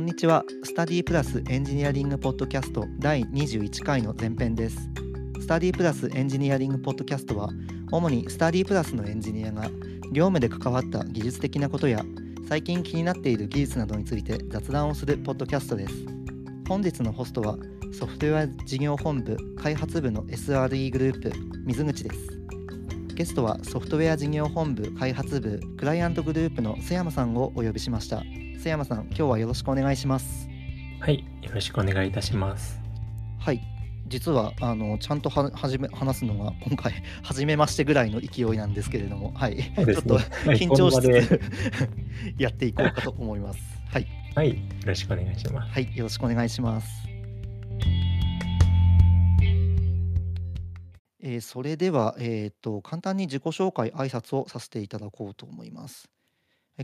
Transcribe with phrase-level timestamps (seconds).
[0.00, 0.46] こんにちは。
[0.64, 4.88] スタディプラスエンジニアリングポッドキャスト第21回の前編です。
[5.38, 7.50] スタディプラスエンジニアリングポッドキャストは、
[7.92, 9.68] 主にスタディプラスのエンジニアが
[10.10, 12.02] 業務で関わった技術的なことや、
[12.48, 15.92] 最近気になっている技術などについて雑談をするポッドキャストです。
[16.66, 17.58] 本日のホストは、
[17.92, 21.30] ソフトウェア事業本部開発部の SRE グループ、
[21.66, 22.40] 水口です。
[23.14, 28.22] ゲストはソフトウェア事業本部開発部クライアントグループの瀬山さんをお呼びしました
[28.60, 30.46] 瀬山さん今日はよろしくお願いします。
[31.00, 32.78] はいよろしくお願いいたします。
[33.38, 33.60] はい。
[34.06, 36.92] 実はあのちゃんとははじめ話すのが今回
[37.24, 39.32] 初めましてぐらいの勢いなんですけれども。
[39.32, 40.18] はい、ね、 ちょっと
[40.50, 41.40] 緊張しつつ
[42.36, 43.60] やっていこうかと思います。
[43.88, 44.06] はい。
[44.34, 45.72] はいよろしくお願いします。
[45.72, 47.08] はいよろしくお願いします。
[51.22, 56.10] えー、それでは、えーと、簡単に自己紹介挨拶をさせていただこうと思います。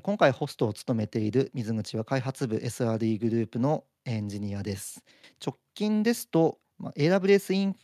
[0.03, 5.03] 今回ホストを務めている水口は開発部 SRE グループのエンジニアです。
[5.45, 7.77] 直近ですと、まあ、AWS イン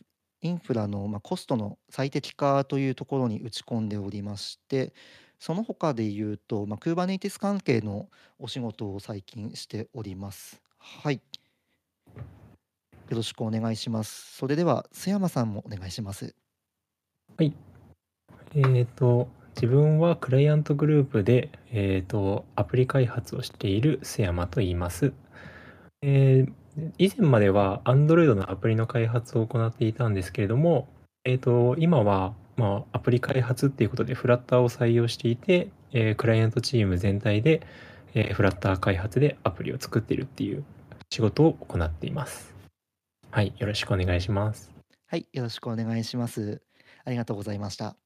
[0.42, 4.92] インフラの、まあ、コストの最適化というところに打ち込んでおりまして
[5.42, 10.62] その他で言うと、まあ、Kubernetes 関係のお仕事を最近しております。
[10.78, 11.20] はい。
[13.08, 14.36] よろしくお願いします。
[14.36, 16.36] それでは、瀬山さんもお願いします。
[17.36, 17.52] はい。
[18.54, 25.12] えっ、ー、と、自分はクライアントグループで、えっ、ー、と、アプリ開発をしている瀬山と言います。
[26.02, 30.88] えー、以前までは Android のアプリの開発を行っていたんですけれども、
[31.24, 37.62] えっ、と、今は、まあ、アプリ開発っていうことでフラッターを採用していて、えー、クライアントチーム全体で、
[38.14, 40.64] えー、フラッター開発でアプリを作っているっていう
[41.10, 42.54] 仕事を行っています。
[43.30, 44.70] はい、よろしくお願いします。
[45.06, 46.62] はい、よろしくお願いします。
[47.04, 48.01] ありがとうございました。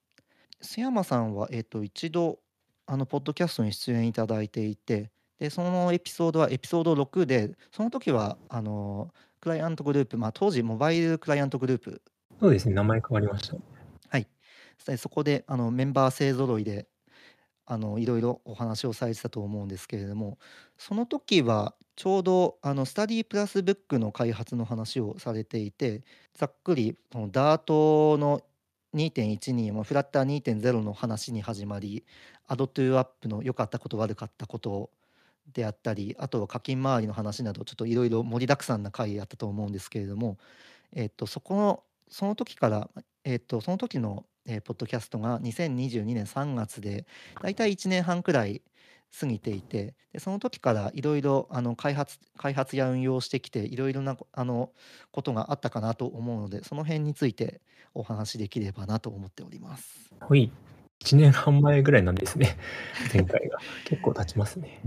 [0.63, 2.39] 須山さんは、えっ、と、一度、
[2.87, 12.03] あの、ポッドキャストに出演いただいていて、で、そのエピソードはエピソード6で、その時は、あの、クライアントグループ、まあ、当時、モバイルクライアントグループ。
[12.41, 13.57] そうですね、名前変わりました。
[14.09, 14.27] はい。
[14.99, 16.87] そこで、あの、メンバー勢ぞろいで、
[17.67, 20.39] あの、いろいろお話をされてたと思うんですけれども、
[20.79, 26.03] その時は、ちょうどあのスタディプラスブックの開発の話をされていて
[26.35, 28.43] ざっくりその Dart の
[28.95, 32.05] 2.12も Flutter 2.0の話に始まり
[32.47, 34.91] Add to App の良かったこと悪かったこと
[35.53, 40.39] であったりあとは課金周りの話などちょっといろいろ盛りだくさんな回あったと思うんですけれども、
[40.93, 42.89] えっと、そこのその時から、
[43.25, 47.07] えっと、その時の、えー、ポッドキャストが2022年3月で
[47.43, 48.63] 大体1年半くらい
[49.19, 54.71] 過ぎていてでその時からいろいろ開発開発や運用してきていろいろなあの
[55.11, 57.61] ことがあったかなと思うのでその辺について
[57.97, 60.11] お話できればなと思っております。
[60.21, 60.51] はい。
[61.05, 62.57] 1年半前ぐらいなんですね。
[63.13, 63.59] 前回が。
[63.85, 64.81] 結構経ちますね。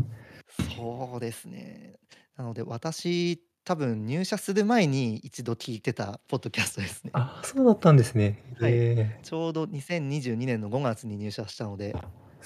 [0.75, 1.96] そうですね。
[2.36, 7.12] なので私多分入社する前に一度聞いてたポッドキャストですね。
[7.14, 8.42] あ、そうだったんですね。
[8.59, 9.19] はい。
[9.22, 11.96] ちょうど2022年の5月に入社したので、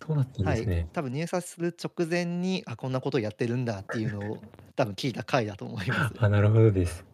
[0.06, 0.90] そうだったんですね。
[0.91, 4.38] 多分入社する直前にあこんなことやってるんだっていうのを
[4.75, 6.16] 多分聞いた回だと思います。
[6.19, 7.06] あ、なるほどです。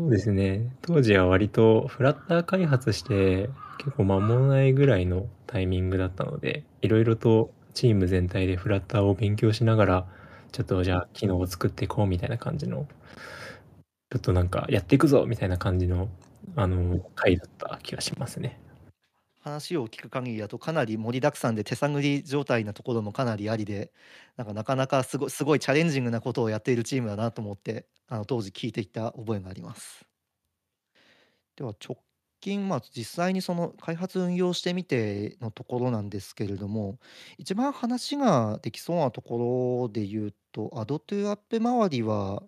[0.00, 0.74] そうですね。
[0.82, 10.06] 当時は割とフラッター開発して結構間もないぐらいのタイミングだったので、いろいろとチーム全体でフラッターを勉強しながら、
[10.52, 12.86] ちょっとじゃあ機能を作っていこうみたいな感じの、
[14.10, 16.08] ちょっとなんかやっていくぞみたいな感じの、
[16.56, 18.58] あの、回だった気がしますね。
[19.40, 23.92] 話を聞く限りだとかなり盛りだくさんで手探り状態なところもかなりありで
[24.36, 30.04] なんかなかなかすごすごいチャレンジングなことをやっているチームだなと思ってあの当時聞いていた覚えがあります。
[31.56, 31.98] では直
[32.40, 36.98] 近、まあ、実際にその開発運用してみてのところなんですけれども
[37.36, 42.42] 一番話ができそうなところで言うとアドトゥアップ周りは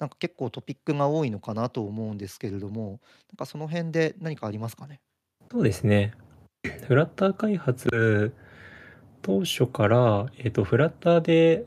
[0.00, 5.00] なんか結構トピックが多いのかなと思うんですけれどもなんかその辺で何かありますかね？
[5.52, 6.12] そうですね。
[6.86, 8.34] フラッター開発
[9.22, 11.64] 当初から、えっ、と、フラッターで、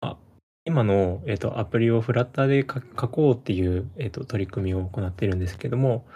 [0.00, 0.16] あ、
[0.64, 6.06] 今の、えっ、と、アプリをフラッターで書こうっていう、えっ、と、取り組みを行っているんですけども、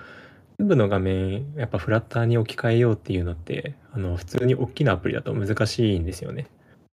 [0.58, 6.46] 全部の画面、やっぱフラッターに置き換えようっていうのって、あの、普通に大きなアプリだと難しいんですよね。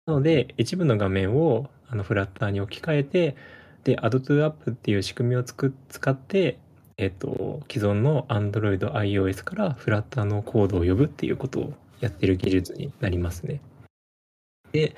[0.06, 3.36] なので、一部の画面をあのフラッターに置き換えて、
[3.84, 6.58] で、Add to App っていう仕組みをつく使って、
[7.04, 13.60] えっと、既存の Android、iOS からフラッターのコードを呼ぶっていうことをやってる技術になりますね。
[14.72, 14.96] で、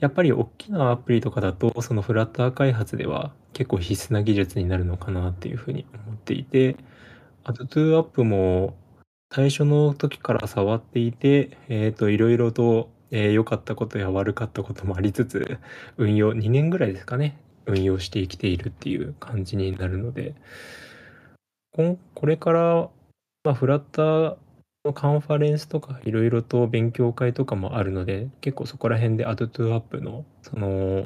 [0.00, 6.76] やっぱり大きなアプリとかだと、そのフラッター開発では結構必須な技術になるのかなっていうふうに思っていて、
[7.44, 8.76] Add to App も
[9.32, 15.58] 最初の時から触っていて、えっ、ー、と、いろいろと良、えー、かったことや悪かったこともありつつ、
[15.96, 17.38] 運用2年ぐらいですかね。
[17.66, 20.34] 運用してきているっていう感じになるので、
[21.72, 22.90] ここれから、
[23.44, 24.36] まあ、フラッター
[24.84, 31.04] のカンファレンスとかいろいろと勉強会とかもあるので、結構そこら辺でアドトゥアップの、その、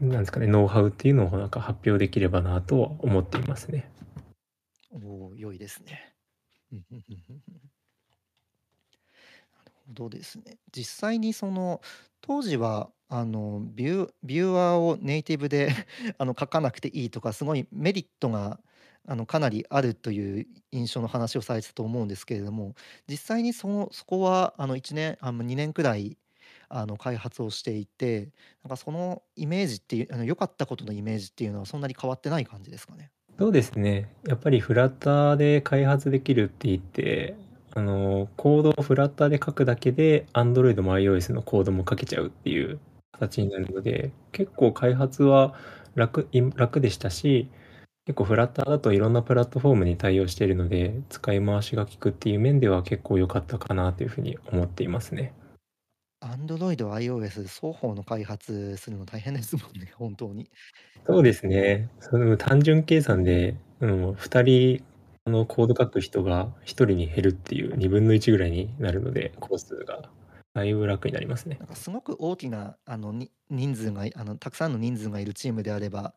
[0.00, 3.90] なんですかね、ノウハウっていうのをなんか発表できればなとは思っていますね。
[4.90, 6.14] おお、良いですね。
[6.72, 6.78] な
[9.66, 10.58] るほどですね。
[10.72, 11.80] 実際にその
[12.20, 15.70] 当時はあのビュービューアーをネイティブで
[16.18, 18.58] あの書かなくていいとかすごいメリットが
[19.06, 22.74] あのかなりあるという印象の話をされてたと思うんですけれども
[23.08, 26.16] 実際にそそこはあの1年あの2年くらい
[26.68, 28.30] あの開発をしていて
[28.62, 33.10] なんかそのイメージっていうあの良かったことのイメージっていうのはそんなに変わってない感じですかね？
[33.38, 34.14] そうですね。
[34.28, 37.34] やっぱりフラッターで開発できるって言って、
[37.72, 42.78] あの、コードをフラッターで書くだけで、Android も iOS のコードも書けちゃうっていう
[43.12, 45.54] 形になるので、結構開発は
[45.96, 47.50] 楽、楽でしたし、
[48.06, 55.32] 結構フラッターだといろんなプラットフォームに対応しているので、使い回しが効くっていう面では結構良かったかなというふうに思っていますね。
[56.22, 60.50] Android、iOS 双方の開発するの大変ですもんね、 本当に。
[61.06, 61.88] そうですね。
[62.00, 64.42] その単純計算で、うん、2
[64.78, 64.84] 人、
[65.24, 70.10] あの、コード書く人が1人に減るっていう2分の1ぐらいになるので、コストが
[70.52, 71.56] だいぶ楽になりますね。
[71.58, 76.14] なんかすごく大きなあのに人数があのたくさんの人数がいるチームであれば、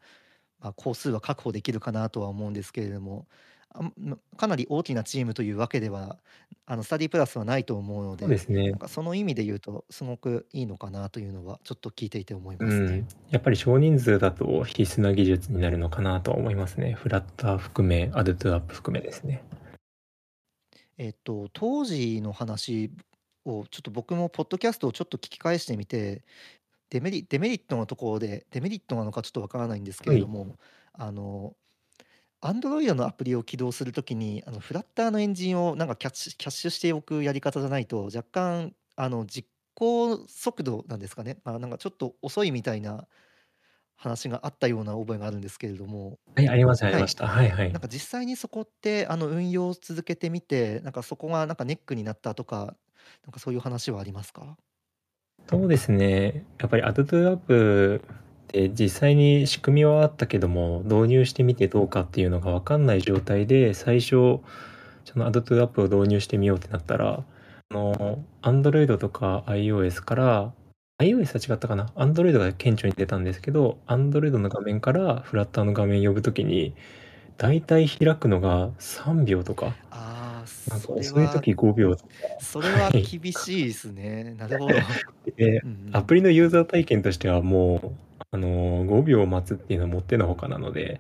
[0.59, 3.27] まあ、工数は確保できるかなとは思うんですけれども、
[3.69, 3.91] あ
[4.37, 6.17] かなり大きなチームというわけでは
[6.65, 8.69] あのスタディプラスはないと思うのそうでで、すね。
[8.71, 12.97] なんかその意味で言うとすごくいいのかなというのはちょっと聞いていて思いうますね。
[12.97, 13.07] ん。
[13.29, 16.93] やっぱり少人数だと必須な技術になるのかなとは思いますね。
[16.93, 19.43] フラッター含め、アドトゥアップ含めですね。
[20.97, 22.91] えっと、当時の話
[23.45, 26.23] をちょっと僕もポッドキャストをちょっと聞き返してみて、
[26.89, 30.17] デメリデメリットのところで、デメリットなのかちょっとわからないんですけはい。
[30.17, 30.57] れども、
[30.93, 31.55] あの、
[32.41, 43.07] Android のアプリを起動するときに、あの、フラッターのエンジンをなんかキャッシュキャッシュしておくやり方じゃないと、若干、あの、実行速度なんですかね、まあ、なんかちょっと遅いみたいな
[43.95, 47.01] 話があったような覚えがあるんですけれども、はい、ありましたありはい。
[47.01, 47.27] ました。
[47.27, 47.73] はいはい。
[47.73, 52.77] なんか実際にそこってあの運用を続けてみて、なんかそこがなんかネックになったとか、
[53.25, 54.57] なんかそういう話はありますか？
[55.49, 56.45] そうですね。
[56.59, 64.39] やっぱりアドトゥアップって実際に仕組みはあったけども、導入してみてどうかっていうのが分かんない状態で、最初、
[65.05, 67.23] そのアドトゥアップを導入してみようってなったら、
[67.69, 70.53] あの、Android とか iOS から、
[70.99, 76.75] iOS は違ったかな ?Android が顕著に出たんですけど、Android の画面からフラッターの画面呼ぶときに、
[77.37, 83.03] だいたい開くのが3秒とか、ああ、なんかそれは遅いとき5秒とか、それははい。
[83.03, 84.35] 厳しいですね。
[84.39, 84.73] なるほど。
[85.37, 85.95] で、うんうん。
[85.95, 87.91] アプリのユーザー体験としてはもう、
[88.31, 90.99] あの、5秒待つっていうのはもってのほかなので、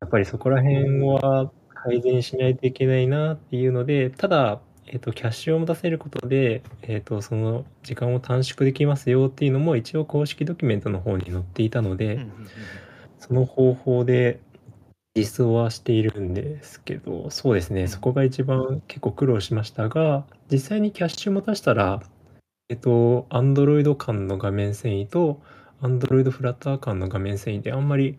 [0.00, 12.38] やっぱりそこら辺は改善しないといけないなっていうので、ただ、えっと、キャッシュを持たせることで、えっと、その時間を短縮できますよっていうのも一応公式ドキュメントの方に載っていたので、うんうんうんうん。
[13.18, 14.40] その方法で
[15.16, 17.88] 実装はしているんですけど、そうですね、うん。
[17.88, 22.02] そこが一番結構苦労しましたが、実際にキャッシュ持たしたら、
[22.68, 25.40] えっと、Android 間の画面遷移と
[25.82, 28.18] Android フラッター間の画面遷移であんまり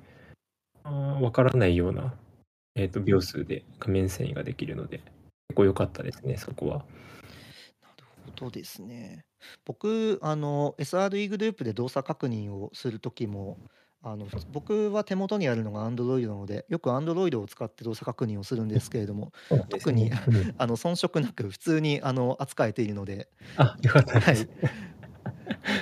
[0.83, 2.13] あーわからないような、
[2.75, 4.99] えっと、秒数で画面遷移ができるので、
[5.49, 6.77] 結構良かったですね、そこは。
[7.81, 9.25] なるほどですね。
[9.65, 13.57] 僕、あの、SRE グループで動作確認をする時も、
[14.01, 19.31] あの、僕は手元にあるのが Android なので、よく Android を使って動作確認をするんですけれども、
[19.69, 20.11] 特に。
[20.57, 24.49] あの、遜色なく普通に、あの、扱えているので、あ、良かったはい、です。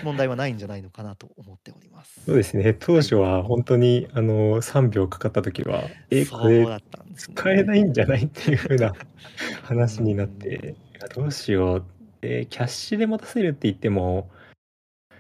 [0.02, 2.24] 問題はないんじゃないのかなと思っております。
[2.26, 3.08] そうですね、当はい。
[3.08, 6.70] 初は本当に、あの、3秒かかった時は、え、これ
[7.16, 7.84] 使えないね。
[7.84, 8.94] んじゃないっていう風な
[9.88, 10.30] う ー話になっん。
[10.30, 10.78] て、
[11.16, 11.86] どうしよう。
[12.22, 14.32] で、キャッシュで持たせるって言っても、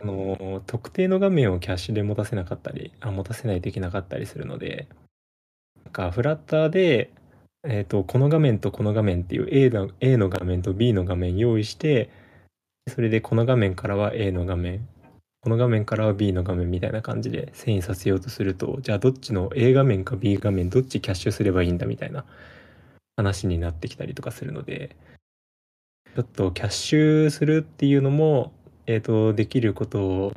[0.04, 4.88] あの、特定の画面をキャッシュで持たせなかったり、あ、持たせないといけなかったりするので、
[5.86, 7.10] なんかフラッターで、
[7.64, 12.10] えっと、この画面とこの画面っていう A の A の画面と B の画面用意して、
[12.94, 14.86] それでこの画面からは A の画面、
[15.42, 22.26] この画面からは B の画面みたいな感じで遷移させようとすると、じゃあどっちの A 画面か B 画面どっちキャッシュすればいいんだみたいな
[23.16, 24.98] 話になってきたりとかするので、
[26.14, 28.52] ちょっとキャッシュするっていうのも、
[28.86, 30.34] えっと、できること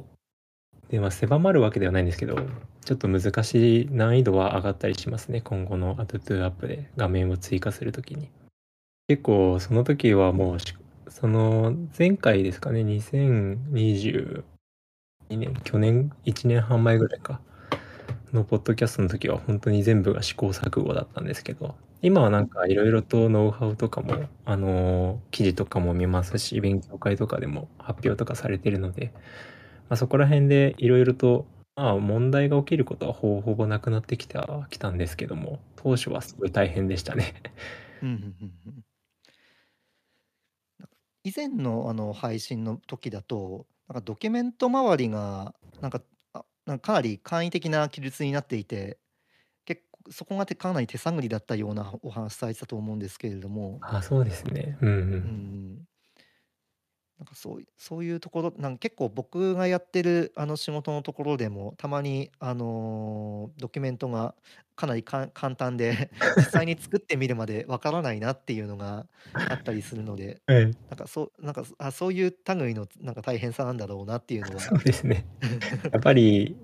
[0.88, 2.36] で、まあ、狭まるわけではないんですけど、
[2.84, 5.40] ちょっと難しい難易度は上がったりしますね。
[5.40, 8.30] 今後のアトトゥアップで画面を追加するときに。
[9.08, 10.58] 結構、その時はもう、
[11.10, 14.44] その前回ですかね、2022
[15.30, 17.40] 年、去年1年半前ぐらいか。
[18.36, 29.12] のポッドキャストの時は本当に全部が試行錯誤だったんですけど、今はなんかいろいろとノウハウとかも、あの、記事とかも見ますし、勉強会とかでも発表とかされてるので、
[29.88, 37.34] まあ、そこら辺でいろいろと、まあ、問題が起きることはほぼほぼなくなってきた、きたんですけども、当初はすごい大変でしたね。
[41.24, 46.00] 以前のあの配信の時だと、なんかドキュメント周りが、なんか、
[46.66, 48.98] なんかかなり簡易的な記述になっていて、
[49.66, 54.76] 結構そこがてかなり手探りだったようなお話されてたと思うんですけれども、あ、そうですね。
[54.82, 54.92] うんう。
[55.24, 55.88] うんん。
[57.18, 64.34] なんかそういそういうところ、なんか結構僕がやってるあの仕事のところでも、たまにあの、ドキュメントが
[64.74, 69.06] かなりか簡単で、 実際に作ってみるまでわからないなっていうのが
[69.48, 70.76] あったりするので、は い。
[70.90, 75.24] なんかそうなんか、あ、そういう類のなんか大変さなんだろうなっていうのは そうですね。
[75.90, 76.54] やっぱり、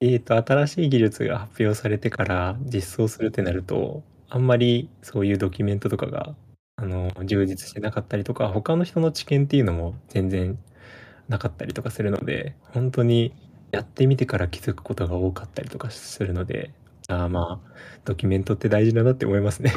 [0.00, 6.34] えっと、新しい技術が発表されてから実装するってなると、あんまりそういうドキュメントとかが、
[6.76, 10.58] あの、充実してなかったりとか、他の人の知見っていうのも全然
[11.28, 13.34] なかったりとかするので、本当に
[13.72, 16.72] やってみてから気づくことが多かったりとかするので、
[17.08, 17.72] ああ、まあ、
[18.04, 19.72] ドキュメントって大事だなって思いますね。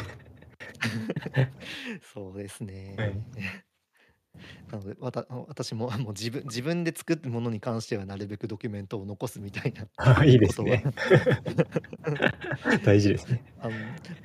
[2.13, 2.63] そうです
[2.96, 3.13] はい。
[3.36, 3.65] ね。
[4.71, 10.83] なので、わた私も、もう自分 自分で作ったものに関してはなるべくドキュメントを残すみたいなああ、いいですね。
[12.86, 13.43] 大事ですね。
[13.59, 13.77] あの、も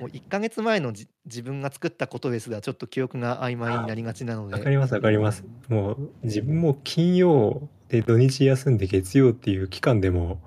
[0.02, 5.44] う1ヶ月前のじ自分が作ったことですら、ちょっと記憶が曖昧にあなりがちなので、わかりますわかります。
[5.68, 10.40] もう自分も金曜で土日休んで月曜っていう期間でも、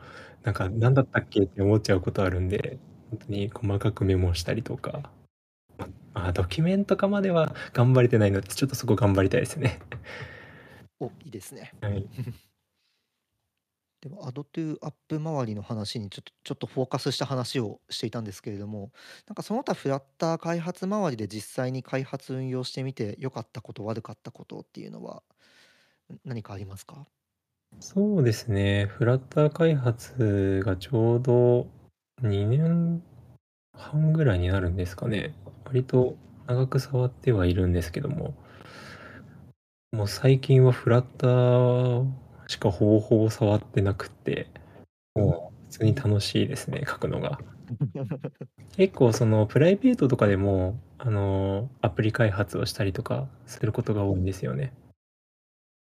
[0.44, 2.78] なんか何だったっけって思っちゃうことあるんで、
[3.10, 5.10] 本当に細かくメモしたりとか、ま
[6.26, 9.80] あ、ドキュメント化までは頑張れてないので、ちょっとそこ頑張りたいですね。
[11.00, 11.74] お、いいですね。
[11.82, 12.08] はい。
[14.02, 18.92] でも、アドトゥアップ周りの話にちょっとちょっとフォーカスした話をしていたんですけれども、
[19.28, 25.24] なんかその他フラッター開発周りで実際に開発運用してみて良かったこと、悪かったことっていうのは、
[26.14, 27.08] ん何かありますか？
[27.80, 28.86] そうですね。
[28.86, 31.68] フラッター開発がちょうど
[32.22, 33.04] 2年
[33.74, 35.34] 半ぐらいになるんですかね。
[35.68, 36.16] 割と
[36.48, 38.34] 長く触ってはいるんですけども、
[39.92, 42.08] もう最近はフラッター
[42.48, 44.48] しかほぼほぼ触ってなくて、
[45.14, 47.40] もう普通に楽しいですね、書くのが。
[48.78, 54.72] 結構そのプライベートとかでも、あの、アプリ開発をしたりとかすることが多いんですよね。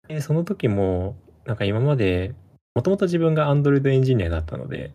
[0.09, 2.35] で、その時も、なんか今まで、
[2.75, 4.93] もともと自分が Android エンジニアだったので、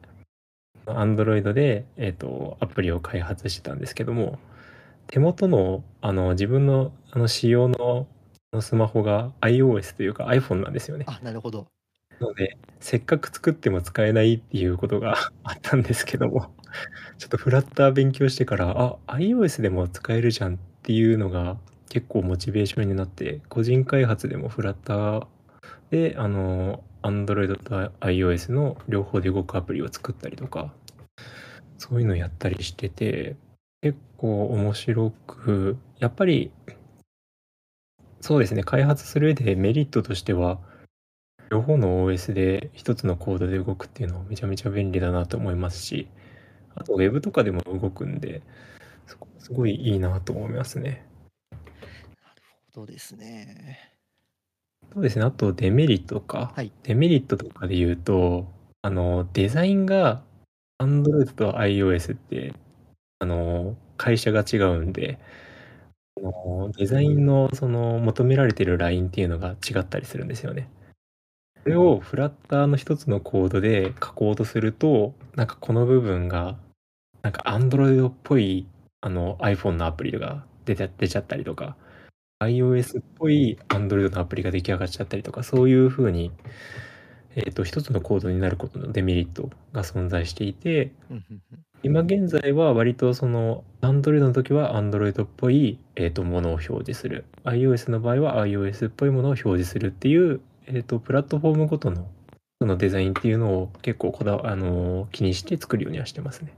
[0.88, 4.40] Android で、えっと、アプリを開発してたんですけども、
[5.08, 8.08] 手元の、あの、自分の、あの、仕様の
[8.54, 11.06] あのスマホが iOS というか iPhone なんですよね。
[11.08, 11.68] あ、なるほど。
[12.20, 16.54] なので、せっかく作っても使えないっていうことが あったんですけども、
[17.18, 25.28] ちょっとフラッター勉強してから、あ、iOS でも使えるじゃんっていうのが結構モチベーションになって、個人開発でもフラッター
[25.90, 30.74] で、あの、Android と iOS の両方で動くアプリを作ったりとか、
[31.78, 33.38] そういうのやったりしてて、
[33.82, 36.52] 結構面白く、やっぱり、
[38.20, 40.60] そうですね、開発する上でメリットとしては、
[41.50, 46.08] 両方の OS で一つのコードで動くっていうのはめちゃめちゃ便利だなと思いますし、
[46.76, 48.44] あと Web とかでも動くんで、
[49.08, 51.04] そこすごいいいなと思いますね。
[51.52, 51.64] なる
[52.74, 53.96] ほどですね。
[54.94, 56.54] そうですね、あとデメリットか。
[56.56, 56.72] はい。
[56.84, 58.48] デメリットとかで言うと、
[58.84, 60.24] あの、デザインが
[60.80, 62.54] Android と iOS って、
[63.22, 65.20] あの、会社が違うんで、
[66.18, 70.70] あの、デザインのその求められてるラインっていうのが違ったりするんですよね。
[71.64, 76.58] それをフラッターの一つのコードで書こうとすると、なんかこの部分が、
[77.22, 78.66] なんか Android っぽい
[79.02, 81.78] あの iPhone のアプリが出ちゃ出ちゃったりとか、
[82.40, 86.32] iOS っぽい Android のアプリが出来上がっちゃったりとか、そういう風に、
[87.36, 90.92] えっと、一つのコードになることのデメリットが存在していて。
[91.84, 97.26] 今現在は割とその Android の時は Android っぽい、えーと、ものを表示する。
[97.44, 102.08] iOS の場合は iOS っぽいものを表示するっていう、えーと、プラットフォームごとの
[102.60, 106.54] そのデザインっていうのを結構こだ、あの気にして作るようにはしてますね。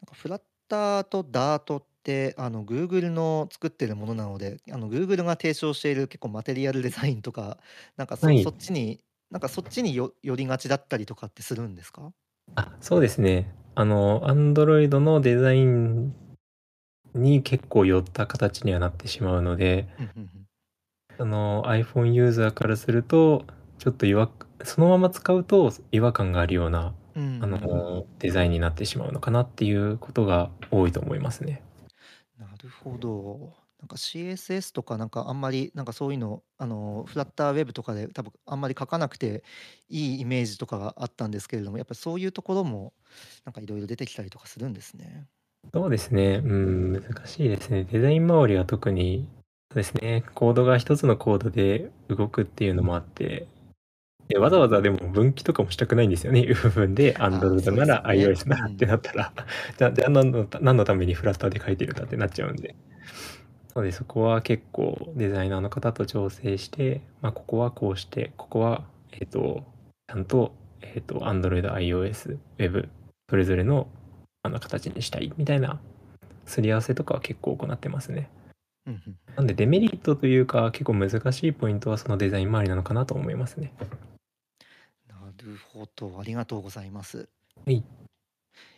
[0.00, 7.58] なんかフラッターとダートって、あの、Google の作ってるものなので、あの、Google が提唱している結構マテリアルデザインとか、
[7.96, 8.42] なんかそそはい。
[8.42, 8.98] っちに
[9.30, 12.12] なんかそっちによ寄りがちだったりとかってするんですか？
[12.56, 13.52] あ、そうですね。
[13.76, 16.14] あの、Android のデザイン
[17.14, 19.86] に結構寄った形にはなってしまうので。
[21.18, 23.46] あの iPhone ユーザーからすると、
[23.78, 24.30] ちょっと違和
[24.64, 31.62] そのまま使うと違和感があるようなうんあの、デザインになってしまうのかなっていうことが多いと思いますね。
[32.38, 33.65] なるほど。
[33.86, 39.44] なんか CSS とかなんかあんまりなんかそういうのあのフラッターウェブとかで多分あんまり書かなくて
[39.88, 42.92] いいイメージとかがあったんですけれどもやっぱりそういうところも
[43.44, 45.28] なんかいろいろ出てきたりとかするんですね。
[45.72, 46.42] そうですね。
[46.44, 47.84] うん、難しいですね。
[47.84, 49.28] デザイン周りは特に、
[49.70, 50.24] そうですね。
[50.34, 53.46] コードが一つのコードで動くっていうのもあって、
[54.28, 56.40] でわざわざでも分岐とかもしたくないんですよね。
[56.40, 59.32] いう部分で、Android なら iOS ならってなったら、
[59.78, 62.74] じゃあ、じゃあ何の何のためにフラッターで書いてるんだってなっちゃうんで。
[63.76, 69.64] なので、そこは結構デザイナーの方と調整して、まあ、ここはこうして、ここは、えっ、と、
[70.08, 72.88] ちゃんと、えっ、と、Android、iOS、Web、
[73.28, 73.88] それぞれの
[74.42, 75.80] あの形にしたいみたいな
[76.46, 78.30] すり合わせとかは結構行ってますね。
[79.34, 83.72] なんでデメリットというか結構難しいポイントはそのデザイン周りなのかなと思いますね。
[85.08, 87.28] なるほど、ありがとうございます。
[87.66, 87.82] はい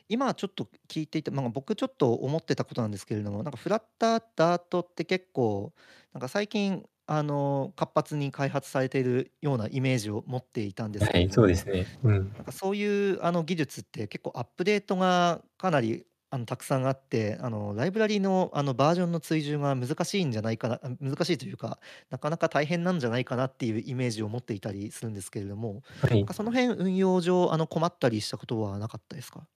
[0.09, 5.73] 今ちょっと聞いていて、まあ、僕ちょっと思ってたことなんですけれども、なんかフラッター、ダートって結構、
[6.13, 11.87] なんか最近、あの活発に開発されているようなイメージを持っていたんですはい、けれども、そうですね。
[12.03, 12.35] うん。
[12.39, 26.35] なんかそういうあの技術って結構アップデートがかなりあのたくさんあってあのライブラリのあのバージョンの追従が難しいんじゃないかなあ難しいというかなかなか大変なんじゃないかなっていうイメージを持っていたりするんですけれどもはいなんか。
[26.35, 29.49] その辺運用上あの困ったりしたことはなかったですか？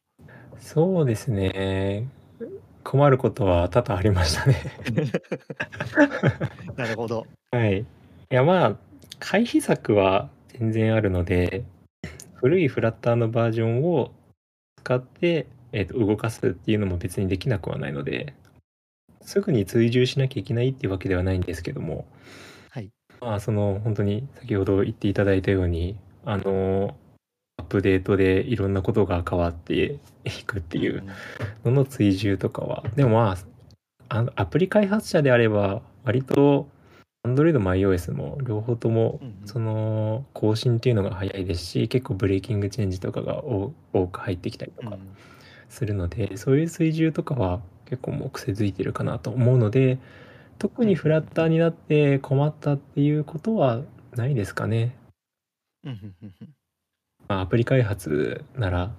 [0.60, 2.08] そうですね。
[2.84, 4.56] 困ることは多々ありましたね。
[6.76, 7.26] なるほど。
[7.50, 7.80] はい。
[7.80, 7.84] い
[8.30, 8.76] やまあ、
[9.18, 11.64] 回避策は全然あるので、
[12.34, 14.12] 古いフラッターのバージョンを
[14.76, 18.34] 使って、えーと動かすっていうのも別にできなくはないので、
[19.22, 22.06] すぐに追従しなきゃいけないっていうわけではないんですけども、
[22.70, 22.90] はい。
[23.20, 27.01] まあ、その本当に先ほど言っていただいたように、あの、ア
[27.62, 31.02] ップデートでいろんなことが変わっていくっていう
[31.64, 33.36] のの追従とかは、でもまあ、
[34.08, 36.68] あのアプリ開発者であれば、割と
[37.26, 44.98] Android も iOS も両方ともその更新っていうのが早いですし、結構ブレーキングチェンジとかが多多く入ってきたりとか
[45.68, 49.98] するので、そういう追従とかは結構もう癖づいてるかなと思うので、
[50.58, 53.82] 特にフラッターになって困ったっていうことは
[54.16, 54.96] ないですかね。
[57.28, 58.94] うんうんうんうんまあ、アプリ開発なら、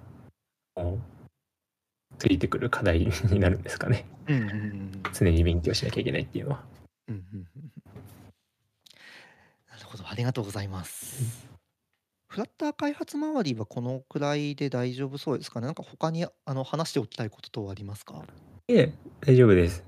[2.17, 4.05] ついてくる課題に なるんですかね。
[4.27, 6.63] うんうんうんうん常に勉強しなきゃいけないっていうのは。
[7.07, 7.71] うんうんうんうん
[9.69, 11.47] なるほど、ありがとうございます。
[12.27, 15.67] フラッター開発周りはこのくらいで大丈夫そうですかね？
[15.67, 18.23] なんか他にあの話しておきたいこと等はありますか？
[18.67, 19.83] いえ、大丈夫です。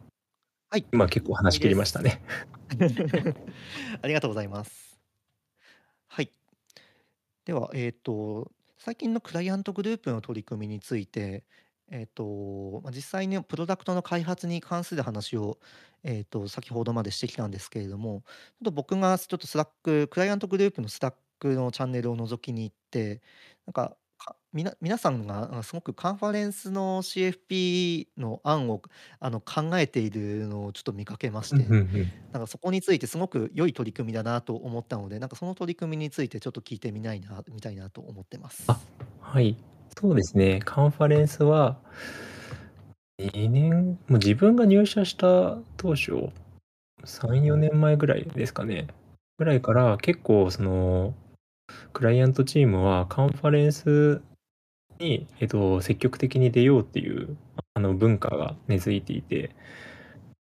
[0.70, 0.86] はい。
[0.92, 2.22] 今結構話し切りましたね。
[4.02, 4.95] ありがとうございます。
[7.46, 11.46] では、えっ、と、最近のクライアントグループの取り組みについて、
[11.92, 15.60] えっ、と、まあ実際にプロダクトの開発に関する話を、
[16.04, 18.32] えっ、と、先ほどまでしてきたんですけれども、ちょ
[18.64, 23.22] っと僕がちょっと Slack、クライアントグループの Slack のチャンネルを覗きに行って、
[23.68, 23.96] なん、か
[24.56, 28.82] みな皆さんがあすごくカンファレンスの CFP の案を
[29.20, 38.66] あの考えているのをちょっと見かけまして、うんうんうんなんかそこについてすごく良い取り組みだなと思ったので、なんかその取り組みについてちょっと聞いてみないな、みたいなと思ってます。
[38.68, 38.78] あ
[39.22, 39.56] はい。
[39.98, 40.60] そうですね。
[40.66, 41.78] カンファレンスは、
[43.20, 46.12] 2年、もう自分が入社した当初、
[47.06, 48.88] 3、4年前ぐらいですかね。
[49.38, 51.14] ぐらいから結構その、
[51.94, 54.22] クライアントチームはカンファレンス
[55.00, 57.38] に、えっと、積極的に出ようっていう
[57.74, 59.52] あの文化が根付いていて、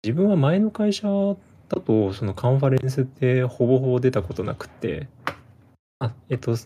[0.03, 1.09] 自分は前の会社
[1.69, 5.09] だと、そのカンファレンスってほぼほぼ出たことなくって、
[5.99, 6.57] あ、えっと、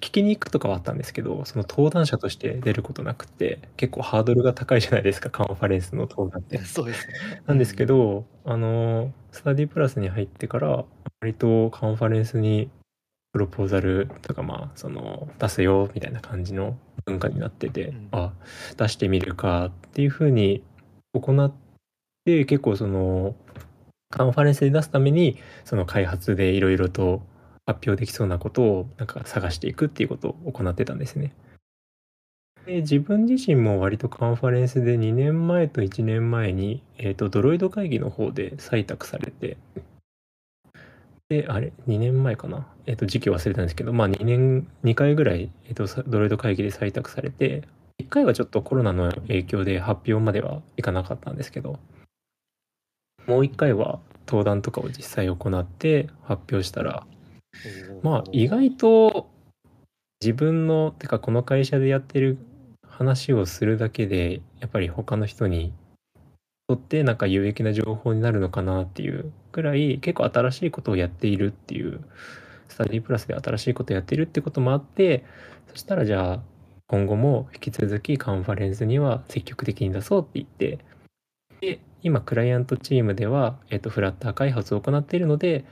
[0.00, 6.58] 聞きに行くとかはあったんですけど、その登壇者として出ることなくて、結構ハードルが高いじゃないですか、カンファレンスの登壇って。
[6.64, 7.14] そうですね。
[7.46, 10.84] なんですけど、あの、スタディプラスに入ってから、
[11.20, 12.70] 割とカンファレンスに
[13.32, 18.32] プロポーザルとか、まあ、その、出すよ、みたいな感じの文化になってて、うんあ、
[18.76, 20.62] 出してみるかっていうふうに
[21.14, 21.52] 行っ
[22.24, 23.34] て、結構その、
[24.10, 27.22] カンファレンスで出すために、その開発でいろいろと
[27.66, 31.32] 発表できそうなことをなんか探していくっていうことを行ってたんですね。
[32.66, 39.56] で自分自身も割とカンファレンスで2年前と1年前に、えー、とドロイド会議の方で採択されて、
[41.30, 47.62] で、あれ、2年前かな、えっ、と、時期忘れたんですけど、まあ2年、2回ぐらい、えっ、と、さドロイド会議で採択されて、
[48.02, 51.78] 1回はちょっとコロナの影響で発表まではいかなかったんですけど、
[53.28, 57.06] もう1回は登壇とかを実際行って発表したら、
[58.02, 59.30] まあ意外と
[60.20, 62.38] 自分の、てかこの会社でやってる
[62.88, 65.72] 話をするだけで、やっぱり他の人に
[66.66, 72.00] とってなんか有益な情報になるのかなっていうくらい、結構新しいことをやっているっていう、
[72.68, 75.24] スタディプラスで新しいことをやっているってこともあって、
[75.68, 76.40] そしたらじゃあ、
[76.86, 80.78] 今後も引き続きカンファレンスには積極的に出そうって言って、
[81.60, 85.64] で、今、クライアントチームでは、えっと、フラッター開発を行っているので、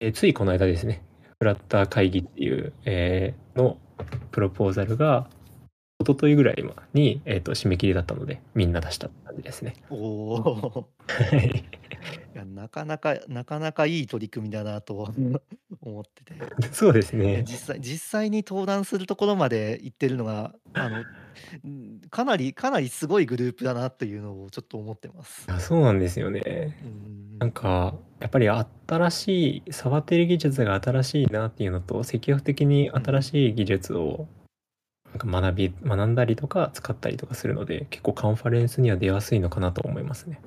[0.00, 1.02] え、ついこの間ですね、
[1.38, 3.78] フラッター会議っていう、えー、の
[4.30, 5.28] プロポーザルが、
[6.00, 9.76] 一昨日ぐらいに、えーと、締め切りだったので、みんな出した感じですね。
[9.90, 10.88] おお。
[11.06, 11.64] はい。
[12.34, 15.14] いや、なかなかなかなかいい取り組みだなと
[15.80, 16.34] 思ってて。
[16.72, 17.44] そうですね。
[17.46, 21.04] 実際実際に登壇するところまで行ってるのが、あの、
[21.64, 25.46] うん、かなりかなりすごいグループだなっていうのをちょっと思ってます。
[25.48, 26.76] あ、そうなんですよね。
[27.38, 34.26] なんか、やっぱり新しい触ってる技術が新しいなっていうのと、積極的に新しい技術を
[35.14, 40.40] なんか学び学んだりとか使ったりとかするので、結構カンファレンスには出やすいのかなと思いますね。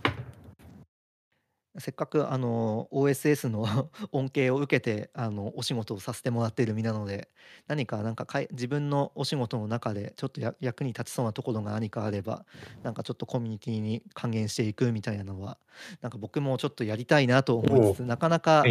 [1.79, 7.29] せっかくあの OSS の 恩恵を受けてあのお仕事をさせてもらっている身なので
[7.67, 12.45] 何かなんかかい自分のお仕事の中でちょっとや役に立ちそうなところが何かあれば
[12.81, 15.59] なんかちょっとコミュニティに還元していくみたいなのは
[16.01, 18.63] なんか僕もちょっとやりたいなと思いつつなかなか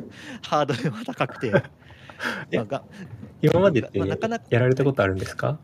[0.42, 1.52] ハードルは高くて
[2.52, 2.84] まあ、が
[3.42, 5.58] 今までってまあ、なかなかやられたことあるんですか？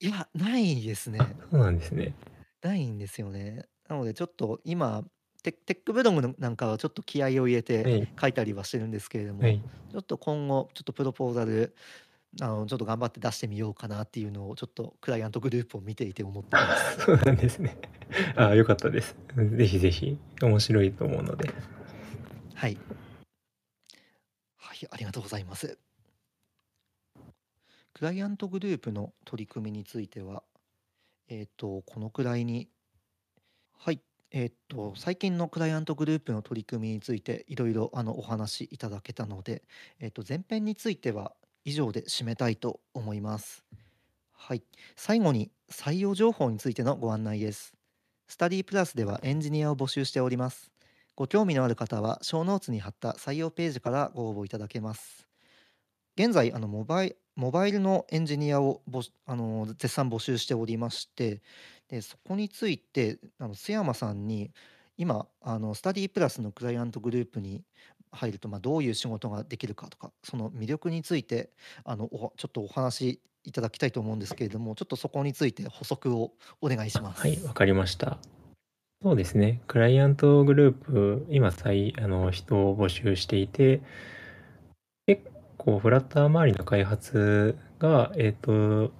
[0.00, 1.18] いやないですね
[1.50, 2.14] そうなんですね。
[2.62, 5.04] ないんですよねなのでちょっと今
[5.42, 11.74] テテックブログなんかはちょっと気合を入れて書いたりはしてるんですけれども、はい、ちょっと今後ちょっとプロポーザル
[12.40, 17.00] あのちょっと頑張って出してみようかなっていうのをちょっとクライアントグループを見ていて思ってます。
[17.06, 17.76] そうなんですね。
[18.36, 19.16] ああ、よかったです。
[19.36, 21.50] ぜひぜひ面白いと思うので。
[22.54, 22.76] はい。
[24.82, 25.78] い、ありがとうございます。
[27.94, 30.42] クライアントグループの取り組みについては、
[31.28, 32.68] えっ、ー、と、このくらいに、
[33.76, 39.62] はい、えっと、最近のクライアントグループの取り組みについていろいろあのお話しいただけたので、
[40.00, 41.32] えっと、前編については
[41.64, 43.64] 以上で締めたいと思います。
[44.32, 44.62] はい、
[44.96, 47.74] 最後に採用情報についてのご案内です。
[48.28, 50.70] スタディプラスではエンジニアを募集しております。
[51.18, 55.26] ご興味のある方は、ショーノーツに貼った採用ページからご応募いただけます。
[56.16, 58.82] 現在、あのモバイモバイルのエンジニアを
[59.26, 61.42] あの絶賛募集しておりまして、
[61.88, 64.52] で、そこについて、あの、須山さんに、
[64.96, 67.64] 今、あの、スタディプラスのクライアントグループに
[68.12, 71.50] 入ると、まあ、どういう仕事ができるかとか、その魅力について、
[71.82, 77.22] あの、おちょっとお話しいただきたいと思うんですけれども、ちょっとそこについて補足をお願いします。
[77.22, 78.18] はい、わかりました。
[79.00, 79.60] そうですね。
[79.68, 83.80] クライアントグループ、今、再、あの、人を募集していて、
[85.06, 85.22] 結
[85.56, 88.90] 構、フラッター周りの開発が、えっと、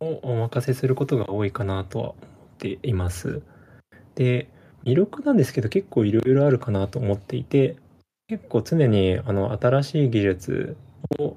[0.00, 2.16] をお任せすることが多いかなとは思っ
[2.58, 3.42] ています。
[4.14, 4.48] で、
[4.84, 7.76] 魅力なんですけど結構いろいろあるかなと思っていて、
[8.28, 10.76] 結構常にあの新しい技術
[11.18, 11.36] を、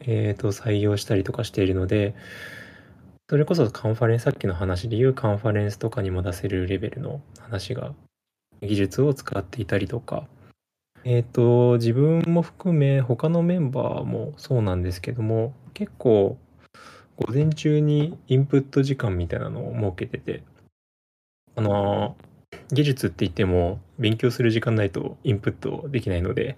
[0.00, 2.14] えー、と採用したりとかしているので、
[3.28, 7.94] それこそカンファレンス、さっきの話で言うカンファレンスとかにも出せるレベルの話が、
[8.60, 10.26] 技術を使っていたりとか、
[11.04, 16.36] えっ、ー、と、自分も含め他のメンバーもそうなんですけども、結構
[17.16, 20.42] 午前中にインプット時間みたいなのを設けてて、
[21.56, 22.16] あの、
[22.72, 26.56] 技術って言っても勉強する時間ないとインプットできないので、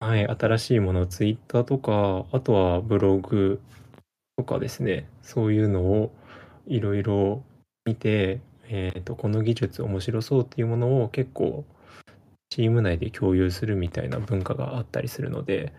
[0.00, 3.60] はい、新しいもの、ツイッターとか、あとはブログ
[4.36, 6.12] とかですね、そういうのを
[6.66, 7.42] いろいろ
[7.84, 11.64] 見て、え、ー、と、この技術面白そうっていうものを結構
[12.50, 15.72] チーム内で共有するみたいな文化があったりするので、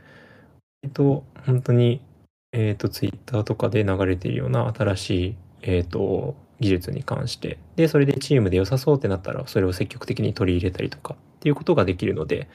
[0.84, 2.02] えっと、本当に
[2.58, 12.48] えっと、ツイッターとかで流れているような新しい、えっと、技術に関して、で、それでチームで良さそうってなったら、それを積極的に取り入れたりとかっていうことができるので、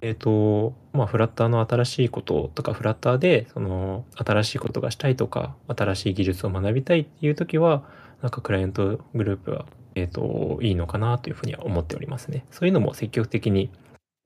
[0.00, 7.84] えっと、まあ、フラッターの新しいこととか、フラッターで、その、新しいことがしたいとか、新しい技術を学びたいっていう時は、
[8.22, 12.46] なんかクライアントグループは、えっと、いいのかなというふうには思っておりますね。
[12.50, 13.70] そういうのも積極的に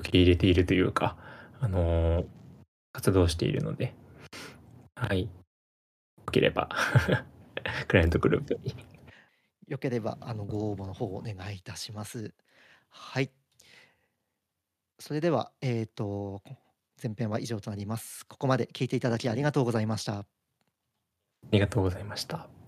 [0.01, 1.17] 受け入れているというか、
[1.61, 2.25] あの
[2.93, 3.95] 活動しているので、
[4.95, 5.23] はい。
[5.23, 5.29] よ
[6.31, 6.69] ければ
[7.89, 8.75] クライアントグループに。
[9.69, 12.35] よければ、あの、ご応募の方をお願いいたします。
[12.91, 13.31] はい。
[15.03, 16.43] それでは、えっ、と、
[17.03, 18.25] 前編は以上となります。
[18.27, 20.19] ここまで聞いていただきありがとうございました。
[20.19, 20.27] あ
[21.51, 22.62] りがとうございました。